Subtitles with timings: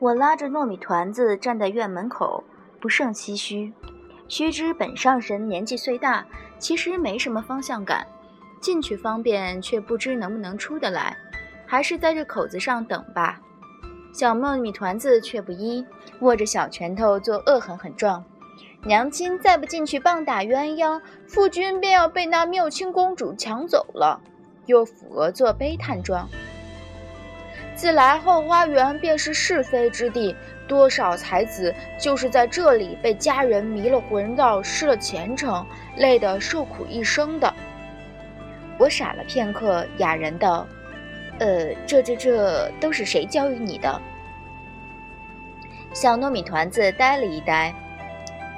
[0.00, 2.42] 我拉着糯米团子站在院门口，
[2.80, 3.70] 不胜唏嘘。
[4.28, 6.24] 须知本上神年纪虽大，
[6.58, 8.06] 其实没什么方向感，
[8.62, 11.14] 进去方便，却不知能不能出得来，
[11.66, 13.38] 还是在这口子上等吧。
[14.10, 15.84] 小糯米团子却不依，
[16.20, 18.24] 握着小拳头做恶狠狠状
[18.82, 20.98] ：“娘亲再不进去棒打鸳鸯，
[21.28, 24.18] 父君便要被那妙清公主抢走了。”
[24.64, 26.26] 又抚额做悲叹状。
[27.74, 30.36] 自来后花园便是是非之地，
[30.68, 35.64] 多少才子就是在这里被家人迷了魂道、失了前程，
[35.96, 37.52] 累得受苦一生的。
[38.78, 40.66] 我傻了片刻，哑然道
[41.40, 44.00] ：“呃，这、这、这都是谁教育你的？”
[45.92, 47.74] 小糯米团子呆了一呆。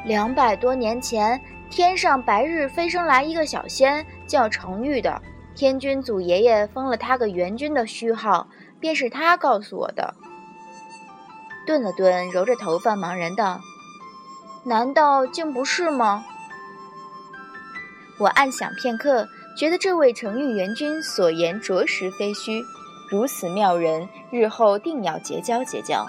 [0.05, 1.41] 两百多年前，
[1.71, 5.23] 天上白日飞升来一个小仙，叫程昱的，
[5.55, 8.49] 天君祖爷爷封了他个元君的虚号。
[8.83, 10.15] 便是他告诉我的。
[11.65, 13.61] 顿了顿，揉着头发，茫然道
[14.67, 16.25] ：“难道竟不是吗？”
[18.19, 22.65] 我暗想片刻，觉得这位成玉元君所言着实非虚，
[23.09, 26.07] 如此妙人，日后定要结交结交。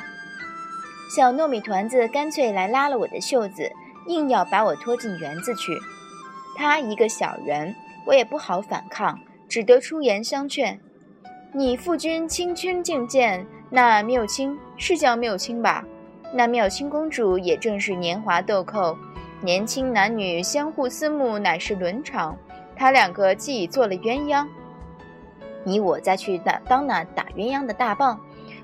[1.16, 3.72] 小糯米团子干脆来拉了我的袖子，
[4.08, 5.80] 硬要把我拖进园子去。
[6.58, 7.76] 他一个小人，
[8.08, 10.82] 我也不好反抗，只得出言相劝。
[11.56, 15.86] 你父君清君敬见，那缪清是叫缪清吧？
[16.34, 18.98] 那缪清公主也正是年华豆蔻，
[19.40, 22.36] 年轻男女相互思慕，乃是伦常。
[22.76, 24.48] 他两个既已做了鸳鸯，
[25.64, 28.20] 你我再去打当那打鸳鸯的大棒，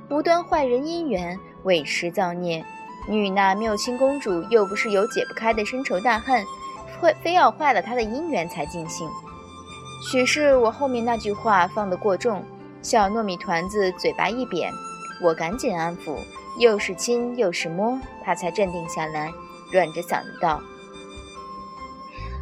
[0.09, 2.65] 无端坏人姻缘，为师造孽。
[3.07, 6.43] 你与那缪清公主又不是有解不开的深仇大恨，
[6.99, 9.07] 会非要坏了他的姻缘才尽兴。
[10.09, 12.43] 许是我后面那句话放得过重。
[12.81, 14.71] 小糯米团子嘴巴一扁，
[15.21, 16.17] 我赶紧安抚，
[16.59, 19.29] 又是亲又是摸，他才镇定下来，
[19.69, 20.61] 软着嗓子道：“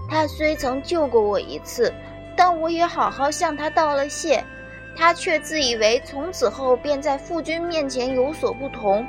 [0.07, 1.91] 他虽曾救过我一次，
[2.35, 4.43] 但我也好好向他道了谢，
[4.95, 9.05] 他却自以为从此后便在父君面前有所不同。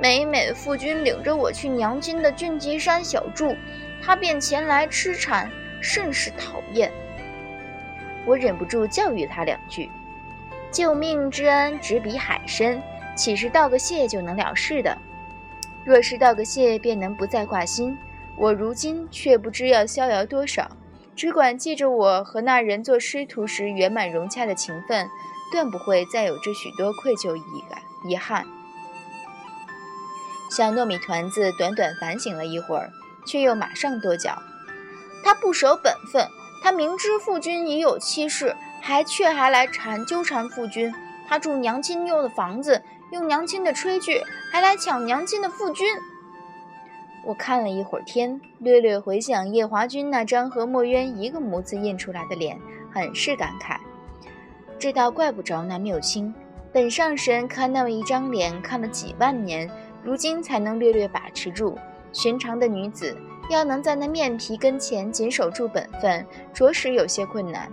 [0.00, 3.56] 每每父君领着我去娘亲的俊吉山小住，
[4.00, 6.92] 他便前来痴缠，甚是讨厌。
[8.24, 9.90] 我忍不住教育他两句。”
[10.72, 12.80] 救命之恩只比海深，
[13.16, 14.96] 岂是道个谢就能了事的？
[15.84, 17.96] 若是道个谢便能不再挂心，
[18.36, 20.70] 我如今却不知要逍遥多少，
[21.16, 25.08] 只管记着我和那人做师徒时圆满融洽的情分，
[25.50, 28.46] 断不会再有这许多愧疚遗感遗憾。
[30.50, 32.90] 小糯米团子短短反省了一会儿，
[33.26, 34.40] 却又马上跺脚
[35.24, 36.28] ：“他不守本分，
[36.62, 40.92] 他明知父君已有妻室。”还却还来缠纠缠父君，
[41.28, 44.20] 他住娘亲用的房子，用娘亲的炊具，
[44.50, 45.86] 还来抢娘亲的父君。
[47.24, 52.58] 我看了一会儿天，略略回想叶华君那张和墨渊一个模子印出来的脸，
[52.90, 53.76] 很是感慨。
[54.78, 56.34] 这倒怪不着那缪清，
[56.72, 59.70] 本上神看那么一张脸看了几万年，
[60.02, 61.78] 如今才能略略把持住。
[62.12, 63.16] 寻常的女子
[63.50, 67.70] 要能在那面皮跟前紧守住本分，着实有些困难。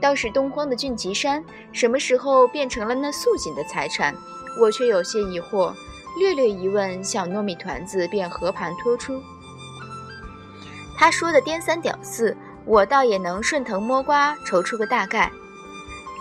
[0.00, 4.14] 倒是东荒的俊吉山，什么时候变成了那素锦的财产？
[4.58, 5.74] 我却有些疑惑，
[6.18, 9.22] 略略一问，小糯米团子便和盘托出。
[10.96, 15.30] 他说的颠三倒四，我倒也能顺藤摸瓜瞅出个大概。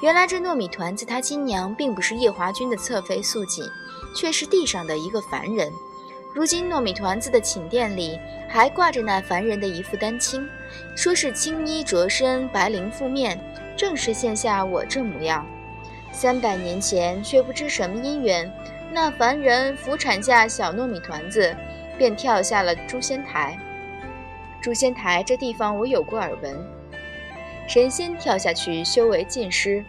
[0.02, 3.66] 原来这糯米团子他亲娘并不是叶华君的侧妃素锦，
[4.16, 5.72] 却是地上的一个凡人。
[6.34, 10.48] 如今糯米团子的寝殿里还挂着那凡人的一副丹青，
[10.96, 13.38] 说是青衣着身，白绫覆面。
[13.80, 15.48] 正是现下我这模样，
[16.12, 18.52] 三百年前却不知什么因缘，
[18.92, 21.56] 那凡人扶产下小糯米团子，
[21.98, 23.58] 便跳下了诛仙台。
[24.60, 26.62] 诛仙台这地方我有过耳闻，
[27.70, 29.86] 神仙跳下去修为尽失，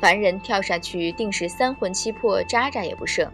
[0.00, 3.30] 凡人跳下去定是三魂七魄渣渣也不剩。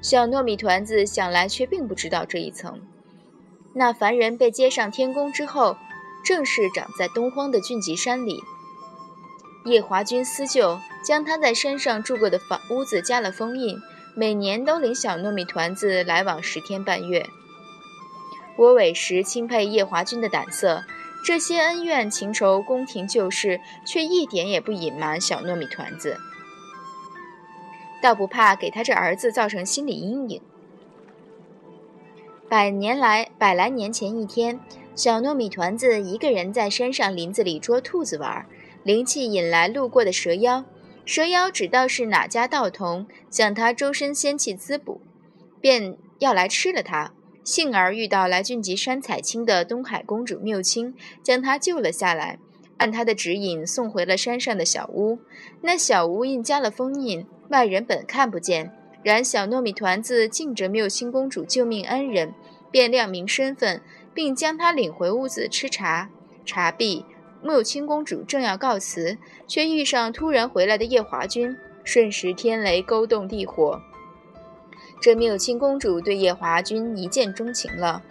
[0.00, 2.80] 小糯米团子想来却并不知道这一层。
[3.74, 5.76] 那凡人被接上天宫之后，
[6.24, 8.40] 正是长在东荒的俊极山里。
[9.64, 13.80] 叶华君思旧，将他在山上住过的房屋子加了封印，
[14.14, 17.24] 每年都领小糯米团子来往十天半月。
[18.56, 20.82] 我委实钦佩叶华君的胆色，
[21.24, 26.18] 这些恩怨情仇、宫廷旧事，却一点也不隐瞒小糯米团子，
[28.02, 30.40] 倒不怕给他这儿子造成心理阴影。
[32.48, 34.58] 百年来，百来年前一天，
[34.94, 38.44] 小糯米团子一个人在山上林子里捉兔子玩。
[38.84, 40.64] 灵气引来路过的蛇妖，
[41.04, 45.00] 蛇妖知道是哪家道童，向他周身仙气滋补。
[45.60, 47.12] 便要来吃了他。
[47.44, 52.38] 幸而遇到来俊吉山采青的东海公主缪青，将他救了下来，
[52.76, 55.18] 按他的指引送回了山上的小屋。
[55.60, 58.72] 那小屋印加了封印，外人本看不见。
[59.02, 62.32] 然小糯米团子敬着缪青公主救命恩人，
[62.70, 63.82] 便亮明身份，
[64.14, 66.10] 并将她领回屋子吃茶。
[66.44, 67.04] 茶毕，
[67.42, 73.80] 缪青公主正要告辞，却遇上突然回来的夜华君，瞬时天雷勾动地火。
[75.00, 78.02] 这缪青公主对夜华君一见钟情了，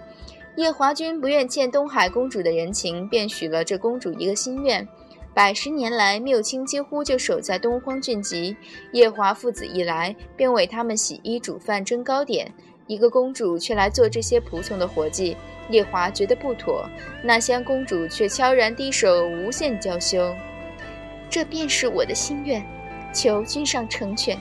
[0.58, 4.86] 夜华君不愿欠东海公主的人情，便许了这公主一个心愿。
[5.34, 8.58] 百十年来，缪青几乎就守在东荒俊集。
[8.92, 12.54] 夜华父子一来，便为他们洗衣煮饭蒸糕点。
[12.92, 15.38] 一个公主却来做这些仆从的活计，
[15.70, 16.86] 夜华觉得不妥。
[17.24, 20.36] 那香公主却悄然低首，无限娇羞。
[21.30, 22.62] 这便是我的心愿，
[23.14, 24.38] 求君上成全。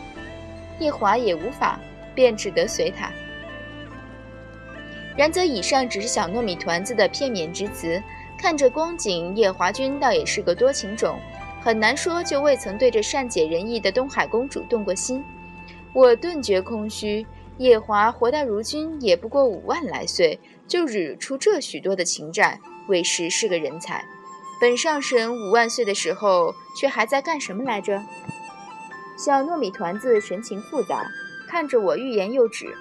[0.80, 1.78] 夜华也无法。
[2.12, 3.08] 便只得随他。
[5.16, 8.02] 然则以上只是小糯米团子的片面之词，
[8.36, 11.18] 看着光景，夜华君倒也是个多情种，
[11.62, 15.24] 很难说就未曾对这善解人意的东海公主动过心。
[15.92, 17.24] 我顿觉空虚。
[17.60, 22.58] 夜华活到如今也不过五万来岁，就惹出这许多的情债，
[22.88, 24.02] 委实是个人才。
[24.58, 28.02] 本上神五万岁的时候，却还在干什么来着？
[29.18, 31.06] 小糯米团子神情复杂。
[31.50, 32.74] 看着我欲言又止，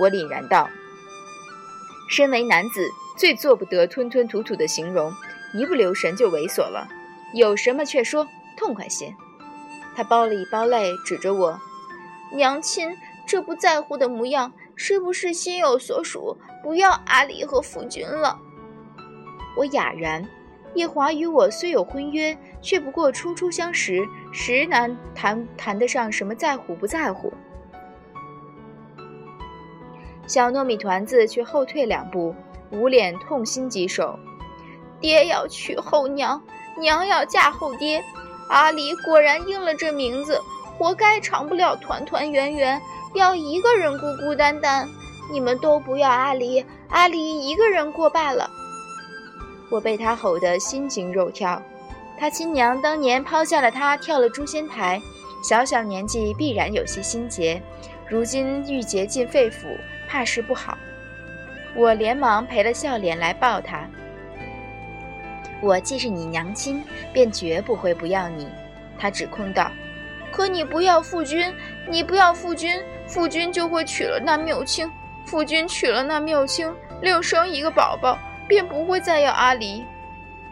[0.00, 0.68] 我凛然道
[2.10, 5.12] ：“身为男子，最做不得吞吞吐吐的形容，
[5.52, 6.88] 一不留神就猥琐了。
[7.34, 8.26] 有什么却说，
[8.56, 9.14] 痛快些。”
[9.94, 11.60] 他包了一包泪，指着我
[12.34, 18.38] ：“娘亲，这不在乎的模样，是不是心有所属，不要阿离和夫君了？”
[19.56, 20.26] 我哑然。
[20.74, 27.32] 夜华与我虽有婚约，却不过初初相识，实难谈谈得上什么在乎不在乎。
[30.26, 32.34] 小糯米团子却后退两步，
[32.72, 34.18] 捂脸痛心疾首
[35.00, 36.42] ：“爹要娶后娘，
[36.76, 38.02] 娘要嫁后爹。
[38.48, 40.40] 阿离果然应了这名字，
[40.76, 42.82] 活该长不了团团圆圆，
[43.14, 44.88] 要一个人孤孤单单。
[45.32, 48.50] 你们都不要阿离，阿离一个人过罢了。”
[49.70, 51.60] 我被他吼得心惊肉跳。
[52.18, 55.00] 他亲娘当年抛下了他，跳了诛仙台，
[55.42, 57.60] 小小年纪必然有些心结，
[58.08, 59.76] 如今郁结进肺腑。
[60.06, 60.78] 怕是不好，
[61.74, 63.88] 我连忙赔了笑脸来抱他。
[65.60, 68.46] 我既是你娘亲，便绝不会不要你。
[68.98, 69.72] 他指控道
[70.30, 71.52] ：“可你不要父君，
[71.88, 74.90] 你不要父君，父君就会娶了那缪青。
[75.24, 79.84] 父君娶了那缪青，另生一个宝宝，便不会再要阿离。”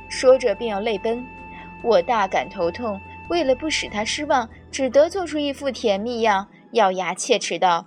[0.08, 1.24] 说着便要泪奔。
[1.82, 7.86] 我大感头痛，为了不使他失望，只得做出一副甜蜜样，咬牙切齿道。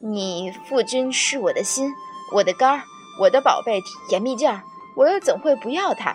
[0.00, 1.90] 你父君是我的心，
[2.34, 2.82] 我的肝儿，
[3.20, 4.62] 我的宝贝甜蜜劲儿，
[4.96, 6.14] 我又怎会不要他？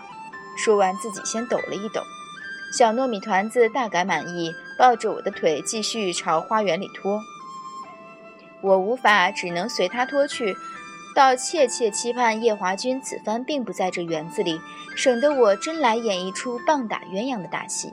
[0.56, 2.00] 说完，自己先抖了一抖。
[2.72, 7.20] 小糯米团子大感满意，抱着我的腿继续朝花园里拖。
[8.62, 10.54] 我无法，只能随他拖去，
[11.14, 14.60] 倒切切期盼叶华君此番并不在这园子里，
[14.96, 17.92] 省得我真来演一出棒打鸳鸯的大戏。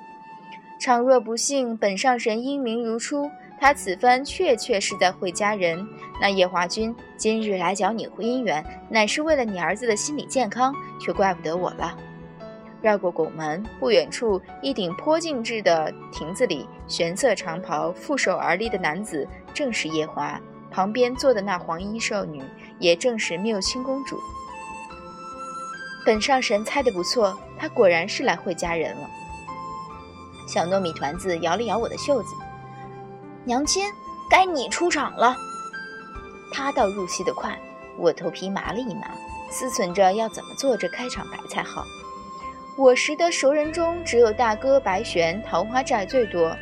[0.79, 3.29] 倘若不幸本上神英明如初。
[3.61, 5.85] 他此番确确是在会佳人。
[6.21, 11.93] 那叶华君今日来搅你姻缘，乃是为了你儿子的心理健康，却怪不得我了。
[12.81, 20.39] 绕过拱门，不远处一顶颇静致的亭子里，玄色长袍、负手而立的男子正是叶华，
[20.71, 22.43] 旁边坐的那黄衣少女
[22.79, 24.19] 也正是缪青公主。
[26.05, 29.09] 本上神猜的不错，她果然是来会家人了。
[30.47, 32.35] 小糯米团子摇了摇我的袖子。
[33.43, 33.85] 娘亲，
[34.29, 35.35] 该你出场了。
[36.51, 37.57] 他倒入戏的快，
[37.97, 39.11] 我头皮麻了一麻，
[39.51, 41.85] 思忖着要怎么做这开场白才好。
[42.75, 46.55] 我识得熟人中，只有大哥白玄桃花债最多。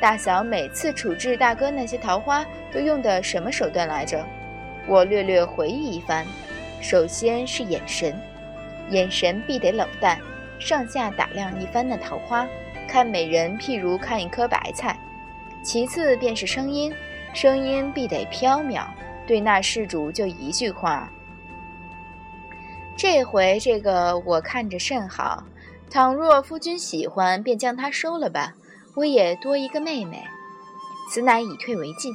[0.00, 4.24] 大嫂每次处置大哥那些桃花，都用的什么手段来着？
[4.86, 6.26] 我略略回忆一番，
[6.80, 8.14] 首先是眼神，
[8.90, 10.18] 眼神必得冷淡，
[10.58, 12.46] 上下打量一番那桃花，
[12.86, 14.98] 看美人譬如看一颗白菜。
[15.62, 16.92] 其次便是声音，
[17.32, 18.84] 声音必得飘渺。
[19.26, 21.10] 对那事主就一句话。
[22.94, 25.42] 这回这个我看着甚好，
[25.88, 28.52] 倘若夫君喜欢，便将他收了吧，
[28.94, 30.22] 我也多一个妹妹。
[31.10, 32.12] 此乃以退为进。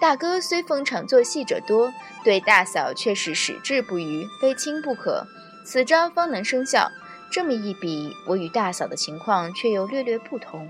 [0.00, 1.92] 大哥虽逢场作戏者多，
[2.24, 5.26] 对大嫂却是矢志不渝，非亲不可。
[5.64, 6.90] 此招方能生效。
[7.30, 10.68] 这么一比，我与大嫂的情况却又略略不同。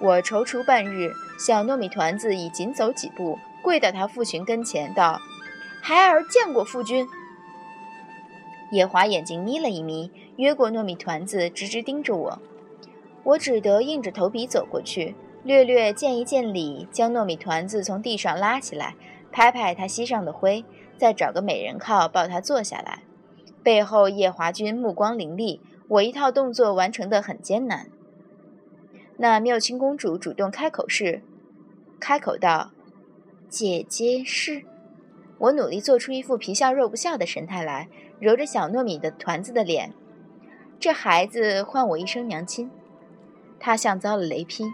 [0.00, 5.20] 我踌躇半日，小糯米团子已紧走几步，跪到他父亲跟前道
[5.82, 7.06] ：“孩儿见过夫君。”
[8.72, 12.38] 夜华眼睛眯了一眯，越过糯米团子，直直盯着我。
[13.26, 18.94] 我只得硬着头皮走过去，略略见一见礼，将糯米团子从地上拉起来，
[19.32, 20.64] 拍拍他膝上的灰，
[20.96, 23.02] 再找个美人靠抱他坐下来。
[23.64, 27.88] 背后夜华君目光凌厉，我一套动作完成的很艰难。
[29.16, 31.20] 那妙清公主主动开口是，
[31.98, 32.70] 开口道
[33.50, 34.62] ：“姐姐是。”
[35.38, 37.88] 我努力做出一副皮笑肉不笑的神态来，
[38.20, 39.92] 揉着小糯米的团子的脸。
[40.78, 42.70] 这孩子唤我一声娘亲。
[43.58, 44.64] 他像遭了雷劈，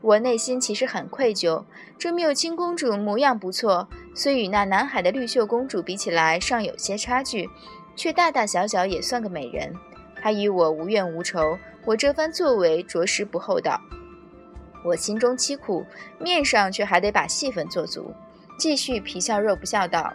[0.00, 1.64] 我内心其实很愧疚。
[1.98, 7.48] 这缪清公主模样不错，虽与那南海的绿袖公主比起来尚有些差距，
[7.94, 9.74] 却大大小小也算个美人。
[10.20, 13.80] 她与我无怨无仇，我这番作为着实不厚道。
[14.84, 15.84] 我心中凄苦，
[16.18, 18.12] 面上却还得把戏份做足，
[18.58, 20.12] 继续皮笑肉不笑道：“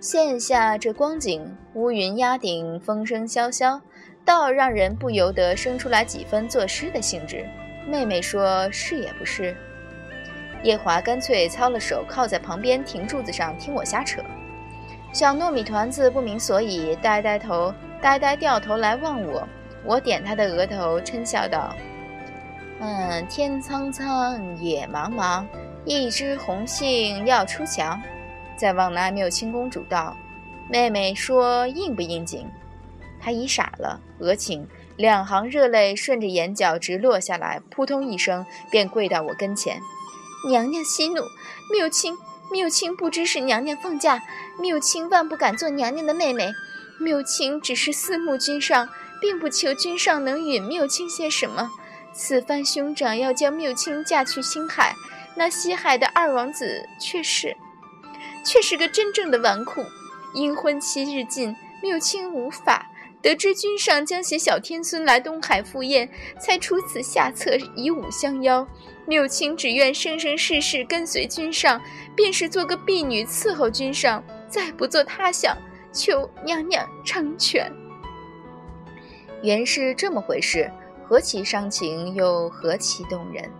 [0.00, 3.80] 现下这光景，乌云压顶，风声萧萧。”
[4.28, 7.48] 倒让人不由得生出来几分作诗的兴致。
[7.86, 9.56] 妹妹说：“是也不是。”
[10.62, 14.20] 夜华干脆操了手，靠在旁边亭柱子上听我瞎扯。
[15.14, 19.48] 小糯米团子不明所以，呆呆头，呆呆掉头来望我。
[19.82, 21.74] 我点他的额头，嗔笑道
[22.80, 25.42] ：“嗯，天苍苍，野茫茫，
[25.86, 27.98] 一枝红杏要出墙。”
[28.56, 30.14] 再望那缪清公主道
[30.68, 32.46] ：“妹妹说应不应景？”
[33.20, 39.80] 他已傻了，额请两行热泪顺着眼角直落下来，扑通一声便跪到我跟前。
[40.48, 41.22] 娘娘息怒，
[41.72, 42.16] 缪清，
[42.50, 44.22] 缪清不知是娘娘放假，
[44.58, 46.52] 缪清万不敢做娘娘的妹妹。
[47.00, 48.88] 缪清只是思慕君上，
[49.20, 51.70] 并不求君上能允缪清些什么。
[52.12, 54.94] 此番兄长要将缪清嫁去星海，
[55.36, 57.56] 那西海的二王子却是，
[58.44, 59.86] 却是个真正的纨绔。
[60.34, 62.90] 因婚期日近，缪清无法。
[63.20, 66.08] 得知君上将携小天孙来东海赴宴，
[66.40, 68.66] 才出此下策以武相邀。
[69.06, 71.80] 缪清只愿生生世世跟随君上，
[72.14, 75.56] 便是做个婢女伺候君上，再不做他想。
[75.90, 77.72] 求娘娘成全。
[79.42, 80.70] 原是这么回事，
[81.02, 83.50] 何其伤情，又何其动人。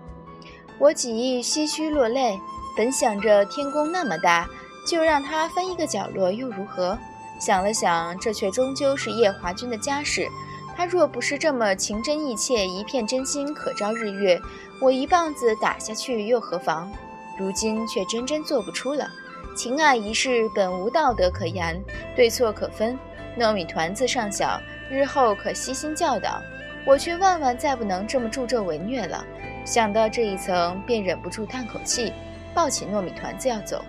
[0.79, 2.39] 我几意唏嘘落泪。
[2.77, 4.47] 本想着天宫那么大，
[4.87, 6.97] 就让他分一个角落又如何？
[7.39, 10.29] 想了想，这却终究是叶华君的家事。
[10.77, 14.41] 他若不是这么情真意切，一片真心可昭日月，
[14.81, 16.91] 我一棒子打下去又何妨？
[17.39, 19.09] 如今却真真做不出了。
[19.57, 21.81] 情爱一事本无道德可言，
[22.15, 22.99] 对错可分。
[23.37, 26.41] 糯米团子尚小，日后可悉心教导。
[26.87, 29.25] 我却万万再不能这么助纣为虐了。
[29.65, 32.13] 想到这一层，便忍不住叹口气，
[32.55, 33.85] 抱起糯米团子要走。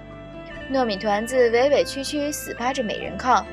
[0.71, 3.45] 糯米团子委委屈屈，死扒着美人靠。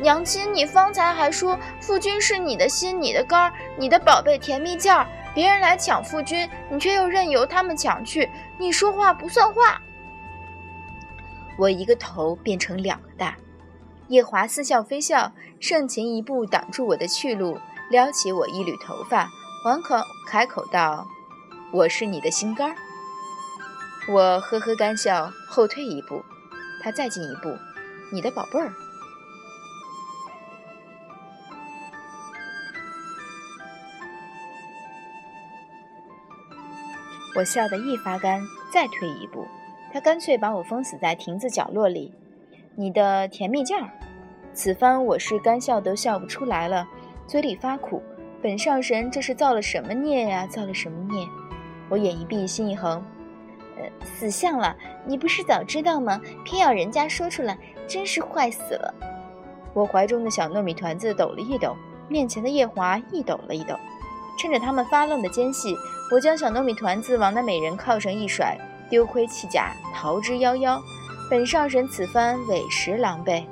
[0.00, 9.80] 娘亲，你方才还说夫君是你的心、你的肝儿、你的宝贝甜蜜件儿，别人来抢夫君，你却又任由他们抢去，你说话不算话。
[11.56, 13.36] 我一个头变成两个大。
[14.08, 17.58] 夜华似笑非笑，上前一步挡住我的去路，
[17.90, 19.28] 撩起我一缕头发，
[19.64, 19.96] 缓口
[20.28, 21.06] 开口道
[21.72, 22.76] ：“我是你的心肝儿。”
[24.08, 26.22] 我呵呵干笑，后退一步。
[26.82, 27.56] 他再进一步，
[28.12, 28.72] 你的宝贝儿。
[37.34, 38.40] 我笑得一发干，
[38.72, 39.46] 再退一步，
[39.92, 42.14] 他干脆把我封死在亭子角落里。
[42.74, 43.90] 你的甜蜜劲儿，
[44.54, 46.88] 此番我是干笑都笑不出来了，
[47.26, 48.02] 嘴里发苦。
[48.42, 50.46] 本上神这是造了什么孽呀？
[50.46, 51.26] 造了什么孽？
[51.88, 53.04] 我眼一闭，心一横。
[54.04, 54.76] 死相了！
[55.04, 56.20] 你不是早知道吗？
[56.44, 57.56] 偏要人家说出来，
[57.86, 58.94] 真是坏死了。
[59.74, 61.76] 我怀中的小糯米团子抖了一抖，
[62.08, 63.74] 面前的夜华一抖了一抖。
[64.38, 65.74] 趁着他们发愣的间隙，
[66.12, 68.56] 我将小糯米团子往那美人靠上一甩，
[68.90, 70.80] 丢盔弃甲，逃之夭夭。
[71.30, 73.44] 本上神此番委实狼狈。